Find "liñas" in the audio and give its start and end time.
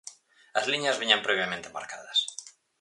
0.71-0.99